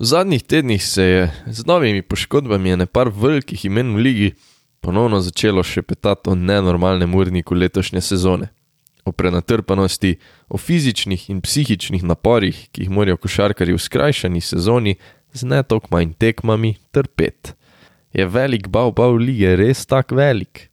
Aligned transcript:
V 0.00 0.04
zadnjih 0.04 0.42
tednih 0.42 0.84
se 0.84 1.02
je 1.02 1.32
z 1.46 1.66
novimi 1.66 2.02
poškodbami 2.02 2.76
nekaj 2.76 3.10
velikih 3.12 3.64
imen 3.64 3.92
v 3.94 3.98
ligi 3.98 4.28
ponovno 4.80 5.18
začelo 5.20 5.60
še 5.60 5.82
petati 5.84 6.30
o 6.32 6.34
nenormalnem 6.34 7.14
urniku 7.14 7.52
letošnje 7.54 8.00
sezone. 8.00 8.48
O 9.04 9.12
prenatrpanosti, 9.12 10.14
o 10.48 10.56
fizičnih 10.56 11.26
in 11.28 11.42
psihičnih 11.44 12.00
naporih, 12.00 12.62
ki 12.72 12.86
jih 12.86 12.90
morajo 12.90 13.20
košarkari 13.20 13.76
v 13.76 13.82
skrajšani 13.84 14.40
sezoni 14.40 14.96
z 15.36 15.44
ne 15.44 15.60
toliko 15.62 15.92
manj 15.92 16.16
tekmami 16.16 16.78
trpeti. 16.96 17.52
Je 18.16 18.24
velik 18.24 18.72
bal 18.72 18.96
bal 18.96 19.20
lige 19.20 19.52
res 19.60 19.84
tako 19.84 20.16
velik? 20.16 20.70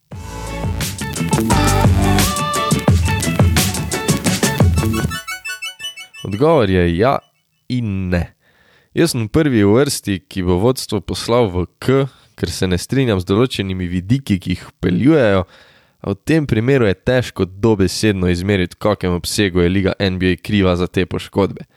Odgovor 6.24 6.72
je 6.72 6.88
ja 6.96 7.20
in 7.68 8.08
ne. 8.16 8.37
Jaz 8.98 9.12
sem 9.14 9.28
prvi 9.30 9.60
v 9.62 9.76
vrsti, 9.78 10.14
ki 10.26 10.42
bo 10.42 10.56
vodstvo 10.58 11.04
poslal 11.06 11.52
v 11.54 11.68
K, 11.78 12.08
ker 12.34 12.50
se 12.50 12.66
ne 12.66 12.80
strinjam 12.82 13.20
z 13.22 13.30
določenimi 13.30 13.86
vidiki, 13.86 14.40
ki 14.42 14.56
jih 14.56 14.64
peljujejo, 14.82 15.44
a 16.02 16.06
v 16.10 16.18
tem 16.26 16.48
primeru 16.50 16.88
je 16.90 16.96
težko 17.06 17.46
dobesedno 17.46 18.26
izmeriti, 18.34 18.74
v 18.74 18.82
kakem 18.82 19.14
obsegu 19.14 19.62
je 19.62 19.70
liga 19.70 19.94
NBA 20.02 20.42
kriva 20.42 20.74
za 20.82 20.90
te 20.90 21.06
poškodbe. 21.06 21.70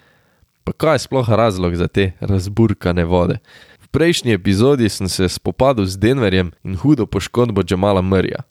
Pa 0.64 0.72
kaj 0.72 0.96
je 0.96 1.04
sploh 1.04 1.28
razlog 1.28 1.76
za 1.76 1.92
te 1.92 2.14
razburkane 2.24 3.04
vode? 3.04 3.36
V 3.84 3.92
prejšnji 3.92 4.40
epizodi 4.40 4.88
sem 4.88 5.12
se 5.12 5.28
spopadel 5.28 5.84
z 5.84 6.00
Denverjem 6.00 6.54
in 6.64 6.80
hudo 6.80 7.04
poškodbo 7.04 7.60
Džamala 7.60 8.00
Mrja. 8.00 8.46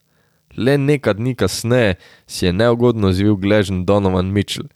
Le 0.53 0.77
nekaj 0.77 1.17
dni 1.17 1.33
kasneje 1.33 1.97
si 2.29 2.45
je 2.45 2.53
neugodno 2.53 3.09
zvil 3.17 3.33
gležen 3.33 3.81
Donovan 3.89 4.29
Mitchell. 4.29 4.69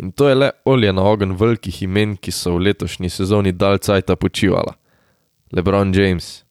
In 0.00 0.12
to 0.12 0.28
je 0.28 0.34
le 0.34 0.50
olje 0.64 0.92
na 0.92 1.02
ogen 1.04 1.34
velikih 1.36 1.82
imen, 1.84 2.14
ki 2.16 2.32
so 2.32 2.54
v 2.56 2.64
letošnji 2.70 3.10
sezoni 3.12 3.52
dal 3.52 3.76
cajta 3.78 4.16
počivala. 4.16 4.72
LeBron 5.52 5.92
James, 5.92 6.44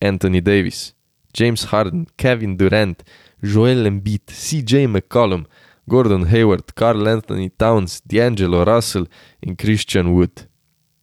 Anthony 0.00 0.40
Davis, 0.40 0.94
James 1.36 1.64
Harden, 1.68 2.06
Kevin 2.16 2.56
Durant, 2.56 3.04
Joel 3.42 3.86
Embiid, 3.86 4.32
CJ 4.32 4.86
McCollum, 4.88 5.44
Gordon 5.86 6.24
Hayward, 6.24 6.72
Carl 6.74 7.08
Anthony 7.08 7.50
Towns, 7.50 8.00
D'Angelo 8.00 8.64
Russell 8.64 9.06
in 9.42 9.56
Christian 9.56 10.14
Wood. 10.14 10.48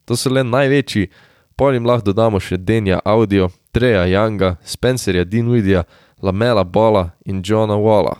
To 0.06 0.16
so 0.16 0.30
le 0.30 0.42
največji, 0.42 1.06
polim 1.54 1.86
lahko 1.86 2.10
dodamo 2.10 2.40
še 2.42 2.58
Denja 2.58 2.98
Audio, 3.04 3.52
Treja 3.70 4.08
Younga, 4.10 4.56
Spencerja 4.64 5.22
Dinwidija, 5.22 5.84
Lamela 6.22 6.64
Bola 6.64 7.12
in 7.24 7.42
Johna 7.46 7.78
Walla. 7.78 8.18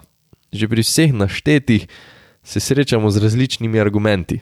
Že 0.55 0.71
pri 0.71 0.87
vseh 0.87 1.11
naštetih 1.11 1.89
se 2.43 2.61
srečamo 2.61 3.11
z 3.11 3.23
različnimi 3.23 3.81
argumenti. 3.81 4.41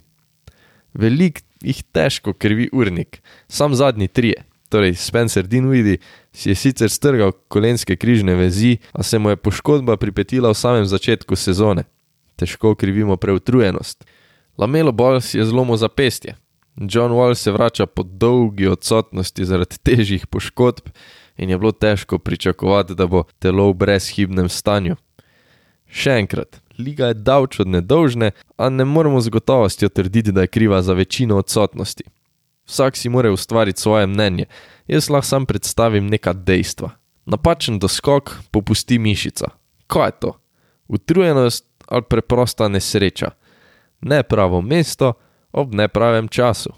Velik 0.95 1.43
jih 1.63 1.83
težko 1.93 2.33
krivi 2.33 2.69
urnik, 2.73 3.23
sam 3.49 3.75
zadnji 3.75 4.09
trije, 4.09 4.45
torej 4.69 4.95
Spencer 4.95 5.47
Dinwiddie, 5.47 6.01
si 6.33 6.51
je 6.51 6.55
sicer 6.55 6.91
strgal 6.91 7.33
kolenske 7.49 7.97
križne 7.97 8.35
vezi, 8.35 8.79
a 8.93 9.03
se 9.03 9.19
mu 9.19 9.31
je 9.31 9.37
poškodba 9.37 9.97
pripetila 9.97 10.51
v 10.51 10.59
samem 10.59 10.87
začetku 10.87 11.37
sezone 11.37 11.85
težko 12.41 12.75
krivimo 12.75 13.17
preutrujenost. 13.17 14.05
Lamelo 14.59 14.93
Ball 14.93 15.21
si 15.21 15.39
je 15.39 15.45
zlomil 15.45 15.77
zapestje. 15.77 16.37
John 16.77 17.13
Wall 17.13 17.35
se 17.35 17.53
vrača 17.53 17.87
po 17.87 18.03
dolgi 18.03 18.67
odsotnosti 18.67 19.45
zaradi 19.45 19.77
težjih 19.85 20.27
poškodb 20.27 20.89
in 21.37 21.51
je 21.51 21.59
bilo 21.59 21.73
težko 21.73 22.19
pričakovati, 22.19 22.95
da 22.95 23.07
bo 23.07 23.25
telo 23.39 23.69
v 23.71 23.77
brezhibnem 23.83 24.49
stanju. 24.49 24.97
Še 25.91 26.17
enkrat, 26.23 26.61
liga 26.81 27.11
je 27.11 27.15
davč 27.15 27.61
od 27.61 27.69
nedolžne, 27.69 28.31
a 28.57 28.69
ne 28.69 28.85
moremo 28.85 29.21
z 29.21 29.29
gotovostjo 29.29 29.89
trditi, 29.89 30.33
da 30.33 30.41
je 30.41 30.53
kriva 30.53 30.83
za 30.83 30.93
večino 30.93 31.37
odsotnosti. 31.37 32.05
Vsak 32.67 32.97
si 32.97 33.09
mora 33.09 33.33
ustvariti 33.33 33.81
svoje 33.81 34.07
mnenje, 34.07 34.45
jaz 34.87 35.11
lahko 35.11 35.27
sam 35.27 35.47
predstavim 35.47 36.07
neka 36.07 36.33
dejstva. 36.33 36.91
Napačen 37.27 37.79
doskok 37.79 38.31
popusti 38.51 38.99
mišica. 38.99 39.47
Kaj 39.87 40.09
je 40.09 40.13
to? 40.21 40.33
Utrujenost 40.89 41.67
ali 41.87 42.03
preprosta 42.03 42.69
nesreča. 42.69 43.31
Ne 44.01 44.23
pravo 44.23 44.61
mesto 44.63 45.13
ob 45.53 45.75
nepravem 45.75 46.29
času. 46.29 46.71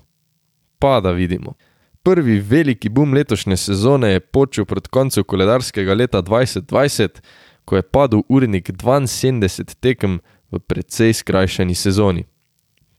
Pa 0.78 1.00
da 1.00 1.10
vidimo. 1.10 1.54
Prvi 2.02 2.40
veliki 2.40 2.88
boom 2.88 3.14
letošnje 3.14 3.56
sezone 3.56 4.08
je 4.08 4.20
počel 4.20 4.64
pred 4.64 4.88
koncem 4.88 5.24
koledarskega 5.24 5.94
leta 5.94 6.22
2020, 6.22 7.20
ko 7.64 7.76
je 7.76 7.82
padel 7.82 8.22
urnik 8.28 8.70
72 8.70 9.74
tekem 9.80 10.20
v 10.52 10.58
precej 10.58 11.12
skrajšani 11.12 11.74
sezoni. 11.74 12.24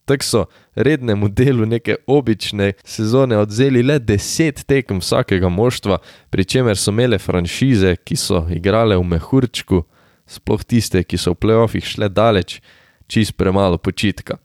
Tako 0.06 0.24
so 0.24 0.46
rednemu 0.76 1.30
delu 1.30 1.66
neke 1.66 1.96
obične 2.08 2.74
sezone 2.84 3.38
odzeli 3.38 3.84
le 3.84 4.00
10 4.00 4.66
tekem 4.66 5.00
vsakega 5.00 5.50
moštva, 5.50 5.98
pri 6.30 6.46
čemer 6.46 6.78
so 6.78 6.92
imele 6.92 7.20
franšize, 7.20 7.96
ki 8.04 8.16
so 8.16 8.44
igrale 8.52 8.98
v 8.98 9.04
mehurčku, 9.04 9.84
sploh 10.28 10.64
tiste, 10.64 11.04
ki 11.04 11.18
so 11.18 11.32
v 11.32 11.40
playoffih 11.46 11.86
šle 11.86 12.10
daleč, 12.10 12.60
čist 13.08 13.38
premalo 13.38 13.78
počitka. 13.78 14.38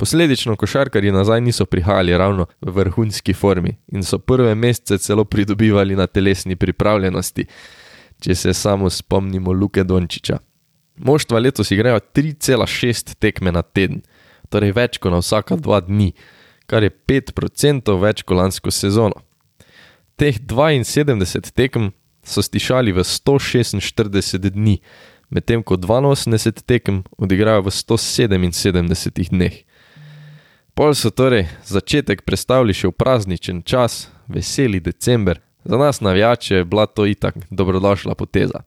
Posledično 0.00 0.56
košarkari 0.56 1.12
nazaj 1.12 1.40
niso 1.40 1.66
prihajali 1.66 2.16
ravno 2.16 2.46
v 2.60 2.72
vrhunski 2.72 3.34
formi 3.34 3.76
in 3.92 4.02
so 4.02 4.18
prve 4.18 4.54
mesece 4.54 4.98
celo 4.98 5.24
pridobivali 5.24 5.96
na 5.96 6.06
telesni 6.06 6.56
pripravljenosti, 6.56 7.46
če 8.20 8.34
se 8.34 8.54
samo 8.54 8.90
spomnimo 8.90 9.52
Luke 9.52 9.84
Dončiča. 9.84 10.38
Moštva 11.00 11.38
letos 11.38 11.70
igrajo 11.70 12.00
3,6 12.14 13.14
tekme 13.18 13.52
na 13.52 13.62
teden, 13.62 14.02
torej 14.52 14.74
več 14.76 14.98
kot 15.00 15.14
na 15.14 15.22
vsaka 15.22 15.56
dva 15.56 15.80
dni, 15.80 16.12
kar 16.68 16.84
je 16.84 16.92
5% 16.92 17.96
več 18.02 18.22
kot 18.22 18.36
lansko 18.36 18.70
sezono. 18.74 19.22
Teh 20.20 20.36
72 20.36 21.54
tekem 21.56 21.92
so 22.22 22.44
stišali 22.44 22.92
v 22.92 23.00
146 23.06 24.36
dni, 24.52 24.76
medtem 25.32 25.64
ko 25.64 25.80
82 25.80 26.60
tekem 26.66 27.02
odigrajo 27.16 27.64
v 27.64 27.72
177 27.72 29.32
dneh. 29.32 29.64
Pol 30.76 30.94
so 30.94 31.10
torej 31.10 31.48
začetek 31.66 32.22
predstavili 32.28 32.76
še 32.76 32.92
v 32.92 32.96
prazničen 32.96 33.64
čas, 33.64 34.10
veseli 34.28 34.80
december, 34.80 35.40
za 35.70 35.76
nas 35.76 36.00
navijače 36.00 36.54
je 36.54 36.64
bila 36.64 36.86
to 36.86 37.06
itak 37.06 37.34
dobrodošla 37.50 38.14
poteza. 38.14 38.60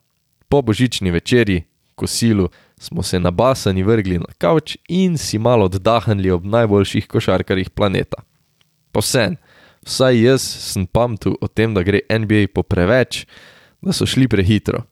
Po 0.47 0.61
božični 0.61 1.11
večerji, 1.11 1.63
kosilu, 1.95 2.49
smo 2.77 3.03
se 3.03 3.19
nabasani 3.19 3.83
vrgli 3.83 4.17
na 4.19 4.31
kavč 4.37 4.77
in 4.87 5.17
si 5.17 5.39
malo 5.39 5.65
oddahnili 5.65 6.31
ob 6.31 6.45
najboljših 6.45 7.07
košarkarjih 7.07 7.69
planeta. 7.69 8.23
Povsem, 8.91 9.35
vsaj 9.85 10.21
jaz 10.23 10.41
sem 10.41 10.85
pamtu 10.87 11.35
o 11.41 11.47
tem, 11.47 11.73
da 11.73 11.83
gre 11.83 11.99
NBA 12.09 12.47
po 12.53 12.63
preveč, 12.63 13.25
da 13.81 13.91
so 13.91 14.07
šli 14.07 14.27
prehitro. 14.27 14.85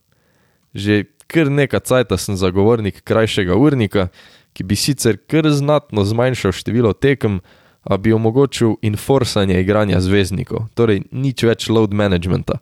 Že 0.74 1.06
kar 1.32 1.48
nekaj 1.48 1.80
cajt 1.80 2.12
sem 2.20 2.36
zagovornik 2.36 3.04
krajšega 3.08 3.56
urnika, 3.56 4.10
ki 4.54 4.68
bi 4.68 4.76
sicer 4.76 5.16
kar 5.16 5.48
znatno 5.48 6.04
zmanjšal 6.04 6.52
število 6.52 6.92
tekem, 6.94 7.40
a 7.84 7.98
bi 7.98 8.14
omogočil 8.14 8.76
inforsanje 8.82 9.62
igranja 9.62 10.00
zvezdnikov, 10.02 10.68
torej 10.74 11.04
nič 11.12 11.44
več 11.44 11.70
load 11.70 11.94
managementa. 11.94 12.60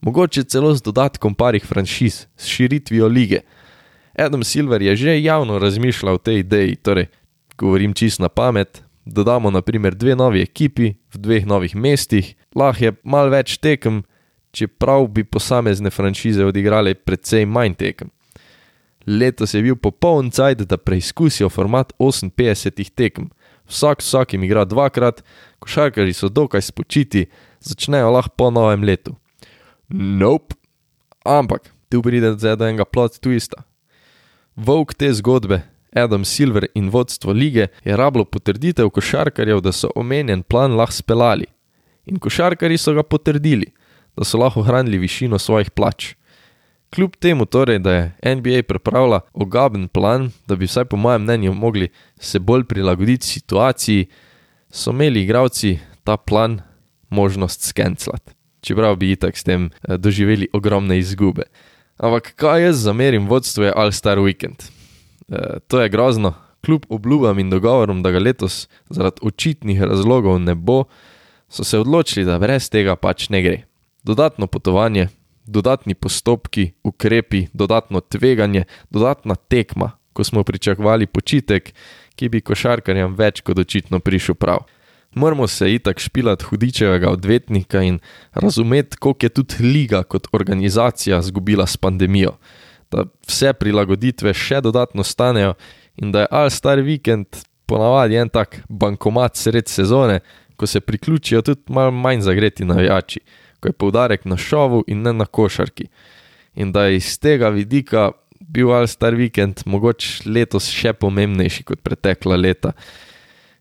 Mogoče 0.00 0.44
celo 0.44 0.74
z 0.74 0.84
dodatkom 0.84 1.34
parih 1.34 1.64
franšiz, 1.64 2.26
s 2.36 2.46
širitvijo 2.46 3.08
lige. 3.08 3.40
Adam 4.18 4.44
Silver 4.44 4.82
je 4.82 4.96
že 4.96 5.22
javno 5.22 5.58
razmišljal 5.58 6.14
o 6.14 6.18
tej 6.18 6.38
ideji, 6.38 6.76
torej 6.76 7.06
govorim 7.58 7.94
čist 7.94 8.20
na 8.20 8.28
pamet. 8.28 8.82
Dodamo 9.04 9.50
naprimer 9.50 9.94
dve 9.94 10.14
novi 10.16 10.42
ekipi 10.42 10.92
v 11.14 11.18
dveh 11.18 11.46
novih 11.46 11.74
mestih, 11.76 12.34
lahko 12.54 12.84
je 12.84 12.92
mal 13.02 13.30
več 13.32 13.56
tekem, 13.56 14.02
čeprav 14.52 15.08
bi 15.08 15.24
posamezne 15.24 15.90
franšize 15.90 16.44
odigrale 16.44 16.94
precej 16.94 17.46
manj 17.46 17.74
tekem. 17.80 18.10
Letos 19.06 19.54
je 19.54 19.62
bil 19.64 19.76
popoln 19.76 20.30
cajt, 20.30 20.66
da 20.68 20.76
preizkusijo 20.76 21.48
format 21.48 21.92
58 21.98 22.92
tekem. 22.94 23.30
Vsak 23.68 24.02
vsakim 24.02 24.44
igra 24.44 24.64
dvakrat, 24.64 25.22
košarkari 25.58 26.12
so 26.12 26.28
dokaj 26.28 26.62
spočiti, 26.62 27.26
začnejo 27.60 28.10
lahko 28.10 28.34
po 28.36 28.50
novem 28.50 28.84
letu. 28.84 29.16
Nope. 29.88 30.56
Ampak, 31.24 31.68
tu 31.88 32.02
pride 32.02 32.34
do 32.34 32.54
enega 32.54 32.84
plot 32.84 33.20
twista. 33.20 33.64
Vok 34.56 34.94
te 34.94 35.12
zgodbe, 35.12 35.62
Adam 35.92 36.24
Silver 36.24 36.66
in 36.74 36.88
vodstvo 36.90 37.32
lige 37.32 37.68
je 37.84 37.96
rablo 37.96 38.24
potrditev 38.24 38.90
košarkarjev, 38.90 39.60
da 39.60 39.72
so 39.72 39.90
omenjen 39.96 40.42
plan 40.42 40.76
lahko 40.76 40.92
speljali. 40.92 41.46
In 42.06 42.18
košarkari 42.18 42.78
so 42.78 42.94
ga 42.96 43.02
potrdili 43.02 43.72
da 44.18 44.24
so 44.24 44.38
lahko 44.38 44.60
ohranili 44.60 44.98
višino 44.98 45.38
svojih 45.38 45.70
plač. 45.70 46.14
Kljub 46.94 47.16
temu, 47.16 47.44
torej, 47.44 47.78
da 47.78 47.92
je 47.92 48.36
NBA 48.36 48.62
pripravila 48.68 49.20
ogaben 49.32 49.88
plan, 49.88 50.30
da 50.46 50.56
bi 50.56 50.66
vsaj 50.66 50.84
po 50.84 50.96
mojem 50.96 51.22
mnenju 51.22 51.54
mogli 51.54 51.88
se 52.20 52.38
bolj 52.38 52.64
prilagoditi 52.64 53.26
situaciji, 53.26 54.06
so 54.70 54.90
imeli 54.90 55.22
igravci 55.22 55.78
ta 56.04 56.16
plan 56.16 56.60
možnost 57.08 57.68
skencelati. 57.68 58.32
Čeprav 58.60 58.96
bi 58.96 59.12
itak 59.12 59.36
s 59.36 59.44
tem 59.44 59.70
eh, 59.70 59.96
doživeli 59.96 60.48
ogromne 60.52 60.98
izgube. 60.98 61.42
Ampak 61.98 62.32
kaj 62.36 62.62
jaz 62.62 62.82
zamerim 62.82 63.26
vodstvu 63.26 63.64
je 63.64 63.72
All 63.76 63.92
Star 63.92 64.18
Weekend? 64.18 64.70
E, 65.28 65.58
to 65.66 65.80
je 65.80 65.88
grozno, 65.88 66.34
kljub 66.64 66.86
obljubam 66.88 67.38
in 67.38 67.50
dogovorom, 67.50 68.02
da 68.02 68.10
ga 68.10 68.18
letos 68.18 68.68
zaradi 68.88 69.20
očitnih 69.22 69.82
razlogov 69.82 70.38
ne 70.40 70.54
bo, 70.54 70.84
so 71.48 71.64
se 71.64 71.78
odločili, 71.78 72.26
da 72.26 72.38
brez 72.38 72.70
tega 72.70 72.96
pač 72.96 73.28
ne 73.28 73.42
gre. 73.42 73.62
Dodatno 74.02 74.46
potovanje, 74.46 75.08
dodatni 75.48 75.94
postopki, 75.94 76.72
ukrepi, 76.84 77.46
dodatno 77.52 78.00
tveganje, 78.00 78.64
dodatna 78.90 79.34
tekma, 79.34 79.90
ko 80.12 80.24
smo 80.24 80.44
pričakovali 80.44 81.06
počitek, 81.06 81.72
ki 82.18 82.28
bi 82.28 82.42
košarkarjem 82.42 83.14
več 83.16 83.40
kot 83.46 83.58
očitno 83.58 84.00
prišel 84.04 84.34
prav. 84.34 84.66
Moramo 85.14 85.46
se 85.48 85.70
itak 85.72 86.00
špilati 86.02 86.44
hudičevega 86.44 87.10
odvetnika 87.10 87.82
in 87.82 87.98
razumeti, 88.34 88.96
koliko 88.96 89.26
je 89.26 89.30
tudi 89.30 89.62
liga 89.64 90.02
kot 90.02 90.28
organizacija 90.32 91.22
zgubila 91.22 91.66
s 91.66 91.76
pandemijo, 91.76 92.36
da 92.90 93.06
vse 93.28 93.52
prilagoditve 93.52 94.34
še 94.34 94.60
dodatno 94.60 95.04
stanejo 95.04 95.54
in 95.96 96.12
da 96.12 96.20
je 96.26 96.30
All 96.30 96.50
Star 96.50 96.78
Weekend 96.78 97.44
ponavadi 97.66 98.16
en 98.16 98.28
tak 98.28 98.60
bankomat 98.68 99.36
sred 99.36 99.68
sezone, 99.68 100.20
ko 100.56 100.66
se 100.66 100.80
priključijo 100.80 101.42
tudi 101.42 101.72
malo 101.72 101.90
manj 101.90 102.20
zagreti 102.20 102.64
navijači, 102.64 103.20
ko 103.60 103.68
je 103.68 103.72
poudarek 103.72 104.24
na 104.24 104.36
šovu 104.36 104.84
in 104.86 105.02
ne 105.02 105.12
na 105.12 105.26
košarki. 105.26 105.88
In 106.54 106.72
da 106.72 106.86
je 106.86 106.96
iz 106.96 107.18
tega 107.18 107.48
vidika 107.48 108.10
bil 108.40 108.72
All 108.72 108.86
Star 108.86 109.14
Weekend 109.14 109.62
mogoče 109.66 110.30
letos 110.30 110.70
še 110.70 110.92
pomembnejši 110.92 111.64
kot 111.68 111.82
pretekla 111.82 112.36
leta. 112.36 112.72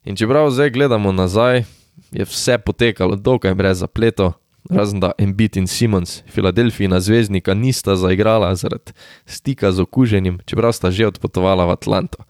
In 0.07 0.15
čeprav 0.15 0.49
zdaj 0.51 0.71
gledamo 0.71 1.11
nazaj, 1.11 1.65
je 2.11 2.25
vse 2.25 2.57
potekalo 2.57 3.15
dokaj 3.15 3.55
brez 3.57 3.81
zapletov, 3.83 4.38
razen 4.69 4.99
da 4.99 5.11
Embiid 5.17 5.57
in 5.57 5.67
Simons, 5.67 6.21
Filadelfijina 6.31 7.00
zvezdnika, 7.00 7.53
nista 7.53 7.95
zaigrala 7.95 8.55
zaradi 8.55 8.93
stika 9.25 9.71
z 9.71 9.83
okuženim, 9.83 10.39
čeprav 10.45 10.73
sta 10.73 10.91
že 10.91 11.07
odpotovala 11.07 11.65
v 11.65 11.75
Atlanto. 11.75 12.23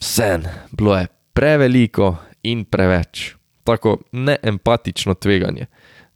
Vse 0.00 0.38
bilo 0.72 0.96
je 0.96 1.08
preveliko 1.32 2.16
in 2.42 2.64
preveč, 2.64 3.34
tako 3.64 3.98
neempatično 4.12 5.14
tveganje. 5.14 5.66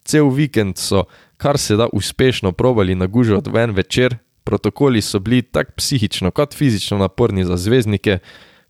Cel 0.05 0.31
vikend 0.31 0.79
so 0.79 1.05
kar 1.43 1.59
se 1.59 1.77
da 1.77 1.89
uspešno 1.93 2.53
probali 2.53 2.95
nagužati 2.95 3.51
v 3.51 3.57
en 3.57 3.71
večer, 3.71 4.17
protokoli 4.45 5.03
so 5.03 5.19
bili 5.19 5.43
tako 5.43 5.73
psihično 5.77 6.31
kot 6.31 6.55
fizično 6.55 6.99
naporni 6.99 7.45
za 7.45 7.57
zvezdnike, 7.57 8.19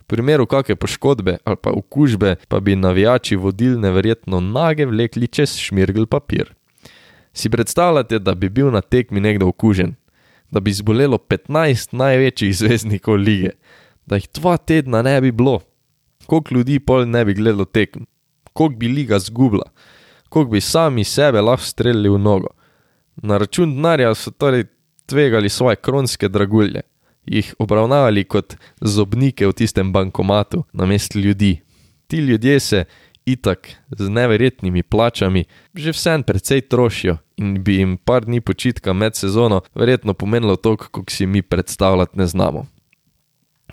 v 0.01 0.05
primeru 0.07 0.47
kakšne 0.47 0.77
poškodbe 0.77 1.37
ali 1.45 1.57
pa 1.63 1.71
okužbe 1.71 2.37
pa 2.49 2.61
bi 2.61 2.77
navijači 2.77 3.37
vodilne 3.37 3.91
verjetno 3.91 4.41
nage 4.41 4.87
vlekli 4.87 5.29
čez 5.29 5.57
šmirgl 5.57 6.07
papir. 6.07 6.55
Si 7.33 7.51
predstavljate, 7.51 8.19
da 8.19 8.35
bi 8.35 8.49
bil 8.49 8.71
na 8.71 8.81
tekmi 8.81 9.21
nekdo 9.21 9.49
okužen, 9.49 9.95
da 10.51 10.61
bi 10.61 10.73
zbolelo 10.73 11.19
15 11.19 11.95
največjih 11.97 12.57
zvezdnikov 12.57 13.17
lige, 13.17 13.51
da 14.07 14.17
jih 14.17 14.29
dva 14.35 14.57
tedna 14.57 15.03
ne 15.03 15.21
bi 15.21 15.33
bilo, 15.33 15.61
koliko 16.27 16.55
ljudi 16.55 16.79
pol 16.79 17.09
ne 17.09 17.25
bi 17.25 17.35
gledalo 17.35 17.65
tekm, 17.65 18.05
koliko 18.53 18.79
bi 18.79 18.89
liga 18.89 19.19
zgubila, 19.19 19.71
koliko 20.33 20.51
bi 20.51 20.61
sami 20.61 21.05
sebe 21.05 21.41
lahko 21.41 21.65
streljali 21.65 22.09
v 22.09 22.19
nogo. 22.19 22.49
Na 23.17 23.37
račun 23.39 23.75
denarja 23.75 24.15
so 24.15 24.31
torej 24.31 24.65
tvegali 25.07 25.49
svoje 25.49 25.77
kronske 25.77 26.29
dragulje, 26.29 26.81
jih 27.27 27.55
obravnavali 27.59 28.25
kot 28.25 28.55
zobnike 28.81 29.47
v 29.47 29.53
tistem 29.53 29.93
bankomatu 29.93 30.65
na 30.73 30.87
mestu 30.87 31.19
ljudi. 31.19 31.61
Ti 32.07 32.17
ljudje 32.17 32.61
se 32.61 32.85
itak 33.27 33.69
z 33.91 34.09
neverjetnimi 34.09 34.83
plačami 34.83 35.45
že 35.75 35.93
vsem 35.93 36.23
precej 36.23 36.61
trošijo 36.61 37.19
in 37.37 37.63
bi 37.65 37.77
jim 37.77 37.97
par 37.97 38.25
dni 38.25 38.41
počitka 38.41 38.93
med 38.93 39.17
sezono 39.17 39.61
verjetno 39.75 40.15
pomenilo 40.15 40.57
to, 40.57 40.77
kako 40.77 41.05
si 41.09 41.27
mi 41.27 41.43
predstavljati 41.43 42.19
ne 42.19 42.27
znamo. 42.27 42.67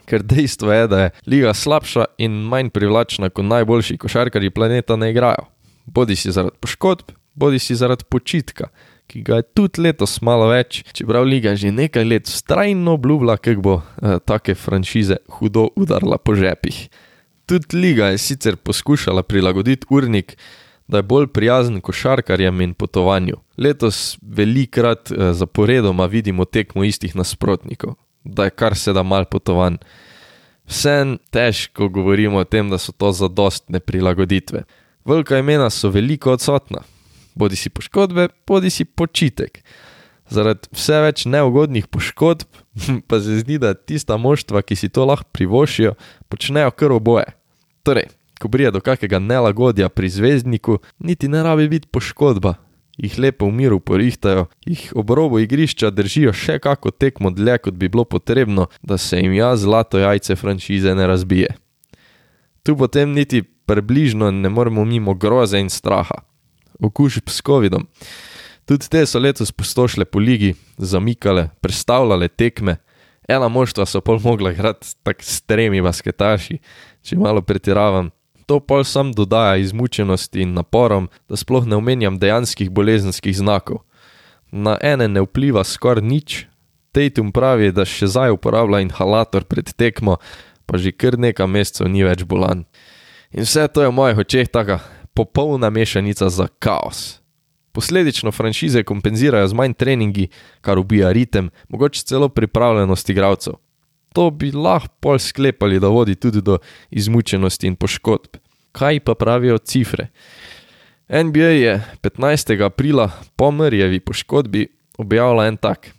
Ker 0.06 0.24
dejstvo 0.24 0.74
je, 0.74 0.88
da 0.88 1.00
je 1.00 1.10
liga 1.28 1.54
slabša 1.54 2.06
in 2.18 2.32
manj 2.32 2.70
privlačna, 2.70 3.30
kot 3.30 3.46
najboljši 3.46 3.98
košarkari 3.98 4.50
planeta 4.50 4.96
ne 4.96 5.12
igrajo. 5.12 5.48
Bodi 5.90 6.16
si 6.16 6.32
zaradi 6.32 6.58
poškodb, 6.62 7.12
bodi 7.34 7.60
si 7.60 7.76
zaradi 7.76 8.06
počitka, 8.10 8.70
ki 9.10 9.24
ga 9.26 9.40
je 9.42 9.48
tudi 9.58 9.82
letos 9.88 10.20
malo 10.26 10.50
več, 10.52 10.84
čeprav 10.94 11.26
liga 11.26 11.56
že 11.58 11.74
nekaj 11.74 12.06
let 12.06 12.30
strajno 12.30 12.98
obljubila, 13.00 13.38
kako 13.38 13.62
bo 13.62 13.76
eh, 13.82 14.20
take 14.26 14.56
franšize 14.56 15.18
hudo 15.40 15.70
udarila 15.76 16.20
po 16.22 16.36
žepih. 16.38 16.88
Tudi 17.50 17.78
liga 17.78 18.12
je 18.14 18.22
sicer 18.22 18.58
poskušala 18.58 19.24
prilagoditi 19.24 19.88
urnik, 19.90 20.36
da 20.90 21.02
je 21.02 21.08
bolj 21.10 21.28
prijazen 21.34 21.82
košarkarjem 21.82 22.62
in 22.62 22.74
potovanju. 22.74 23.40
Letos 23.58 24.18
velikrat 24.22 25.12
eh, 25.12 25.34
zaporedoma 25.34 26.06
vidimo 26.06 26.46
tekmo 26.46 26.84
istih 26.84 27.16
nasprotnikov, 27.16 27.96
da 28.24 28.46
je 28.46 28.54
kar 28.54 28.78
se 28.78 28.94
da 28.94 29.04
mal 29.04 29.26
potovan. 29.26 29.78
Vsem 30.70 31.18
težko 31.34 31.90
govorimo 31.90 32.38
o 32.38 32.46
tem, 32.46 32.70
da 32.70 32.78
so 32.78 32.92
to 32.92 33.12
zadostne 33.12 33.80
prilagoditve. 33.80 34.64
Velika 35.10 35.40
imena 35.40 35.70
so 35.70 35.90
veliko 35.90 36.36
odsotna, 36.36 36.84
bodi 37.36 37.56
si 37.56 37.70
poškodbe, 37.74 38.28
bodi 38.48 38.70
si 38.70 38.86
počitek. 38.86 39.64
Zaradi 40.30 40.70
vse 40.78 41.00
več 41.02 41.24
neugodnih 41.26 41.88
poškodb, 41.90 42.46
pa 43.10 43.18
se 43.18 43.40
zdi, 43.42 43.58
da 43.58 43.74
tista 43.74 44.20
moštva, 44.22 44.62
ki 44.62 44.78
si 44.78 44.92
to 44.94 45.08
lahko 45.10 45.26
privošijo, 45.34 45.96
počnejo 46.30 46.76
kar 46.78 46.94
oboje. 46.94 47.26
Torej, 47.82 48.06
ko 48.38 48.52
prije 48.54 48.76
do 48.76 48.84
kakega 48.86 49.18
nelagodja 49.20 49.90
pri 49.90 50.14
zvezdniku, 50.14 50.78
niti 51.00 51.28
ne 51.28 51.42
rabi 51.44 51.66
biti 51.72 51.90
poškodba, 51.90 52.54
jih 53.02 53.18
lepo 53.18 53.50
v 53.50 53.56
miru 53.64 53.80
porihtajo, 53.82 54.46
jih 54.68 54.92
ob 54.94 55.10
robu 55.18 55.40
igrišča 55.42 55.90
držijo 55.90 56.36
še 56.38 56.60
kako 56.62 56.92
tekmo 56.92 57.34
dlje, 57.34 57.58
kot 57.66 57.82
bi 57.82 57.90
bilo 57.90 58.06
potrebno, 58.06 58.70
da 58.86 59.02
se 59.02 59.18
jim 59.18 59.34
ja 59.34 59.56
zlato 59.58 59.98
jajce 59.98 60.36
franšize 60.36 60.94
ne 60.96 61.08
razbije. 61.10 61.56
Tu 62.64 62.78
potem 62.78 63.16
niti 63.18 63.42
približno 63.70 64.32
ne 64.32 64.50
moremo 64.50 64.86
mimo 64.86 65.14
groze 65.14 65.62
in 65.62 65.70
straha 65.70 66.24
okužb 66.80 67.30
s 67.30 67.42
COVID-om. 67.46 67.88
Tudi 68.66 68.90
te 68.90 69.06
so 69.06 69.20
letos 69.20 69.52
postošile 69.52 70.06
po 70.06 70.20
ligi, 70.20 70.54
zamikale, 70.78 71.50
predstavljale 71.62 72.28
tekme. 72.28 72.78
Ena 73.28 73.48
moštva 73.48 73.86
so 73.86 74.02
pol 74.02 74.20
mogla 74.24 74.52
igrati 74.52 74.88
tako 75.04 75.24
s 75.24 75.42
tremi 75.42 75.82
basketaši, 75.82 76.58
če 77.02 77.18
malo 77.18 77.42
pretiravam. 77.42 78.12
To 78.46 78.60
pol 78.60 78.84
sam 78.84 79.12
dodaja 79.14 79.58
izmučenosti 79.62 80.42
in 80.42 80.54
naporom, 80.54 81.10
da 81.30 81.38
sploh 81.38 81.68
ne 81.68 81.78
omenjam 81.78 82.18
dejanskih 82.18 82.70
bolezenskih 82.70 83.38
znakov. 83.38 83.84
Na 84.52 84.78
ene 84.82 85.08
ne 85.08 85.22
vpliva 85.22 85.64
skoraj 85.64 86.06
nič, 86.06 86.46
Tatum 86.90 87.30
pravi, 87.30 87.70
da 87.70 87.86
še 87.86 88.08
zdaj 88.10 88.34
uporablja 88.34 88.82
inhalator 88.82 89.44
pred 89.46 89.70
tekmo, 89.78 90.18
pa 90.66 90.78
že 90.82 90.90
kar 90.90 91.20
nekaj 91.22 91.46
mesecev 91.46 91.86
ni 91.86 92.02
več 92.02 92.26
bolan. 92.26 92.66
In 93.32 93.46
vse 93.46 93.68
to 93.68 93.82
je 93.82 93.88
v 93.88 93.94
mojih 93.94 94.18
očeh 94.18 94.48
tako 94.50 94.80
popolna 95.14 95.70
mešanica 95.70 96.30
za 96.30 96.48
kaos. 96.60 97.20
Posledično 97.72 98.32
franšize 98.32 98.84
kompenzirajo 98.84 99.48
z 99.48 99.54
manj 99.54 99.74
treningi, 99.74 100.28
kar 100.62 100.80
ubija 100.80 101.12
ritem, 101.12 101.50
mogoče 101.70 102.02
celo 102.02 102.30
pripravljenost 102.30 103.10
igralcev. 103.10 103.54
To 104.14 104.30
bi 104.32 104.52
lahko 104.52 105.20
sklepali, 105.20 105.80
da 105.80 105.88
vodi 105.88 106.16
tudi 106.16 106.42
do 106.42 106.58
izmučenosti 106.90 107.68
in 107.68 107.76
poškodb. 107.76 108.42
Kaj 108.72 109.00
pa 109.00 109.14
pravijo 109.14 109.58
cifre? 109.58 110.08
NBA 111.10 111.54
je 111.62 111.82
15. 112.02 112.66
aprila 112.66 113.12
po 113.36 113.52
Mrjevi 113.52 114.00
poškodbi 114.00 114.68
objavila 114.98 115.48
en 115.48 115.58
tak 115.58 115.94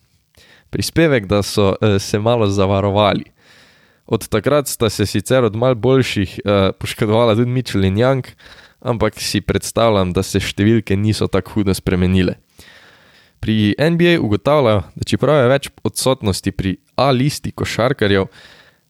prispevek, 0.70 1.26
da 1.26 1.42
so 1.42 1.75
eh, 1.80 1.99
se 1.99 2.18
malo 2.18 2.46
zavarovali. 2.46 3.25
Od 4.11 4.26
takrat 4.29 4.69
sta 4.69 4.90
se 4.90 5.07
sicer 5.07 5.45
od 5.47 5.55
mal 5.57 5.76
boljših 5.79 6.40
eh, 6.43 6.73
poškodovala 6.75 7.37
tudi 7.38 7.50
Mitchell 7.50 7.87
in 7.87 7.95
Young, 7.95 8.26
ampak 8.81 9.21
si 9.23 9.40
predstavljam, 9.40 10.11
da 10.12 10.25
se 10.26 10.40
številke 10.43 10.97
niso 10.99 11.29
tako 11.31 11.61
hudo 11.61 11.75
spremenile. 11.79 12.40
Pri 13.40 13.73
NBA 13.79 14.19
ugotavljajo, 14.21 14.81
da 14.99 15.07
čeprav 15.07 15.38
je 15.38 15.52
več 15.52 15.69
odsotnosti 15.87 16.52
pri 16.52 16.75
A 17.00 17.09
listi 17.14 17.52
košarkarjev, 17.55 18.26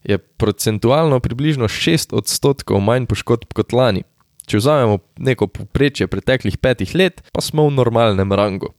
je 0.03 0.17
procentualno 0.17 1.19
približno 1.21 1.69
6 1.69 2.15
odstotkov 2.17 2.81
manj 2.81 3.05
poškodb 3.07 3.53
kot 3.53 3.75
lani. 3.77 4.01
Če 4.49 4.57
vzamemo 4.57 4.97
neko 5.21 5.47
povprečje 5.47 6.09
preteklih 6.09 6.57
petih 6.57 6.95
let, 6.97 7.21
pa 7.31 7.45
smo 7.45 7.67
v 7.69 7.75
normalnem 7.77 8.33
rangu. 8.33 8.73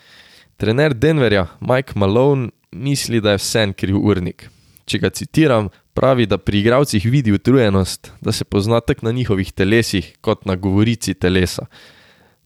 Trener 0.59 0.93
Denverja 0.93 1.47
Mike 1.63 1.95
Malone 1.97 2.51
misli, 2.75 3.23
da 3.23 3.37
je 3.37 3.41
vse 3.41 3.65
kriv 3.79 4.03
urnik. 4.03 4.51
Če 4.93 4.99
ga 5.01 5.09
citiram, 5.09 5.71
Pravi, 5.97 6.27
da 6.29 6.37
pri 6.37 6.61
igravcih 6.61 7.05
vidi 7.09 7.33
utrujenost, 7.33 8.11
da 8.21 8.33
se 8.33 8.45
pozna 8.45 8.81
tako 8.85 9.07
na 9.07 9.13
njihovih 9.17 9.53
telesih, 9.53 10.11
kot 10.21 10.45
na 10.45 10.57
govorici 10.57 11.15
telesa. 11.15 11.65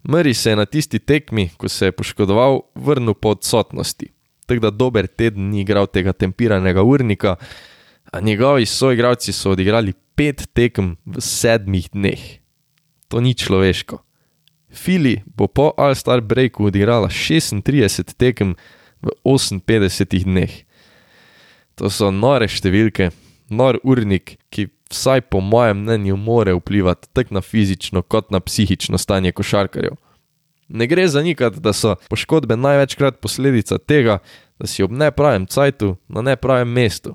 Mri 0.07 0.35
se 0.35 0.51
je 0.51 0.57
na 0.57 0.67
tisti 0.67 0.99
tekmi, 0.99 1.49
ko 1.59 1.69
se 1.69 1.89
je 1.89 1.93
poškodoval, 1.93 2.61
vrnil 2.75 3.15
po 3.15 3.33
odsotnosti, 3.35 4.13
tako 4.47 4.63
da 4.63 4.71
dober 4.71 5.07
teden 5.07 5.49
ni 5.51 5.65
igral 5.65 5.87
tega 5.91 6.13
tempiranega 6.13 6.83
urnika, 6.83 7.35
a 8.13 8.21
njegovi 8.21 8.67
soigravci 8.67 9.35
so 9.35 9.57
odigrali 9.57 9.95
pet 10.15 10.47
tekem 10.55 10.95
v 11.07 11.23
sedmih 11.23 11.91
dneh. 11.91 12.23
To 13.09 13.21
ni 13.21 13.35
človeško. 13.35 13.99
Fili 14.71 15.23
bo 15.27 15.47
po 15.51 15.73
All-Star 15.79 16.21
Breaku 16.21 16.71
odigrala 16.71 17.11
36 17.11 18.15
tekem 18.15 18.55
v 19.03 19.11
58 19.27 20.23
dneh. 20.23 20.66
To 21.77 21.91
so 21.93 22.11
nore 22.11 22.49
številke, 22.49 23.11
nor 23.53 23.79
urnik, 23.85 24.39
ki 24.51 24.71
vsaj 24.91 25.27
po 25.31 25.43
mojem 25.45 25.83
mnenju 25.83 26.17
more 26.17 26.55
vplivati 26.57 27.11
tako 27.13 27.37
na 27.37 27.43
fizično 27.45 28.03
kot 28.03 28.31
na 28.31 28.41
psihično 28.41 28.99
stanje 28.99 29.33
košarkarjev. 29.33 29.97
Ne 30.69 30.87
gre 30.87 31.07
zanikati, 31.09 31.61
da 31.61 31.73
so 31.73 31.95
poškodbe 32.11 32.57
največkrat 32.57 33.21
posledica 33.23 33.79
tega, 33.79 34.19
da 34.59 34.67
si 34.67 34.83
ob 34.83 34.91
nepravem 34.91 35.47
cajtu 35.47 35.95
na 36.09 36.25
nepravem 36.27 36.73
mestu. 36.73 37.15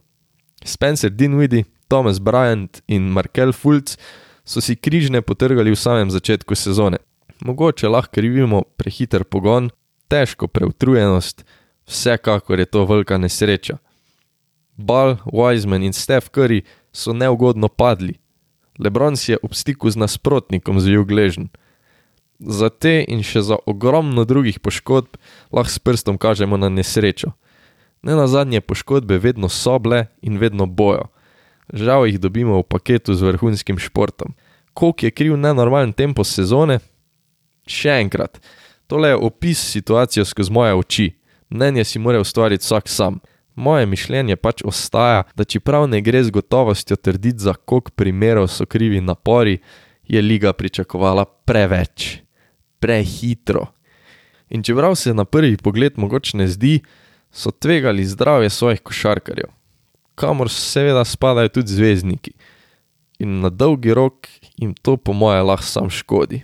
Spencer 0.63 1.09
Dinwiddie, 1.09 1.65
Thomas 1.89 2.19
Bryant 2.19 2.81
in 2.87 3.09
Markel 3.11 3.51
Fultz 3.51 3.97
so 4.45 4.61
si 4.61 4.75
križne 4.75 5.21
potrgali 5.21 5.73
v 5.73 5.79
samem 5.79 6.11
začetku 6.11 6.55
sezone. 6.55 7.01
Mogoče 7.41 7.89
lahko 7.89 8.13
krivimo 8.13 8.61
prehiter 8.77 9.23
pogon, 9.23 9.71
težko 10.07 10.47
preutrujenost, 10.47 11.43
vsekakor 11.89 12.59
je 12.59 12.65
to 12.65 12.85
velika 12.85 13.17
nesreča. 13.17 13.79
Ball, 14.77 15.17
Wiseman 15.25 15.83
in 15.83 15.93
Steph 15.93 16.29
Curry 16.29 16.63
so 16.91 17.13
neugodno 17.13 17.67
padli. 17.67 18.19
Lebron 18.79 19.17
si 19.17 19.31
je 19.31 19.37
ob 19.43 19.53
stiku 19.53 19.89
z 19.89 19.95
nasprotnikom 19.95 20.79
zvil 20.79 21.05
gležen. 21.05 21.49
Za 22.39 22.69
te 22.73 23.05
in 23.05 23.21
še 23.21 23.43
za 23.45 23.57
ogromno 23.69 24.25
drugih 24.25 24.57
poškodb 24.57 25.19
lahko 25.53 25.69
s 25.69 25.77
prstom 25.77 26.17
kažemo 26.17 26.57
na 26.57 26.69
nesrečo. 26.69 27.35
Ne 28.01 28.17
na 28.17 28.25
zadnje 28.27 28.61
poškodbe 28.61 29.21
vedno 29.21 29.49
so 29.49 29.77
bile 29.79 30.07
in 30.21 30.41
vedno 30.41 30.65
bojo. 30.65 31.11
Žal 31.69 32.09
jih 32.09 32.17
dobimo 32.19 32.57
v 32.57 32.65
paketu 32.65 33.13
z 33.13 33.21
vrhunskim 33.21 33.77
športom. 33.77 34.33
Kolik 34.73 35.03
je 35.03 35.11
kriv 35.11 35.37
nenormalen 35.37 35.93
tempo 35.93 36.23
sezone? 36.25 36.79
Še 37.69 38.01
enkrat, 38.01 38.41
tole 38.89 39.13
je 39.13 39.19
opis 39.21 39.61
situacije 39.61 40.25
skozi 40.25 40.51
moje 40.51 40.73
oči. 40.73 41.07
Mnenje 41.51 41.85
si 41.85 41.99
mora 41.99 42.19
ustvariti 42.19 42.65
vsak 42.65 42.89
sam. 42.89 43.21
Moje 43.55 43.85
mišljenje 43.85 44.35
pač 44.35 44.63
ostaja, 44.65 45.23
da 45.35 45.43
čeprav 45.43 45.87
ne 45.89 46.01
gre 46.01 46.23
z 46.23 46.31
gotovostjo 46.31 46.95
trditi, 46.95 47.39
za 47.39 47.53
koliko 47.53 47.91
primerov 47.95 48.47
so 48.47 48.65
krivi 48.65 49.01
napori, 49.01 49.59
je 50.07 50.21
liga 50.21 50.53
pričakovala 50.53 51.25
preveč, 51.25 52.21
prehitro. 52.79 53.65
In 54.49 54.63
čeprav 54.63 54.95
se 54.95 55.13
na 55.13 55.25
prvi 55.25 55.57
pogled 55.57 55.97
mogoče 55.97 56.37
ne 56.37 56.47
zdi, 56.47 56.79
so 57.31 57.51
tvegali 57.51 58.05
zdravje 58.05 58.49
svojih 58.49 58.81
košarkarjev, 58.81 59.47
kamor 60.15 60.49
seveda 60.49 61.05
spadajo 61.05 61.47
tudi 61.47 61.71
zvezdniki. 61.71 62.33
In 63.19 63.39
na 63.39 63.49
dolgi 63.49 63.93
rok 63.93 64.27
jim 64.57 64.73
to, 64.73 64.97
po 64.97 65.13
moje, 65.13 65.41
lahko 65.41 65.65
sam 65.65 65.89
škodi. 65.89 66.43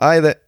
either 0.00 0.39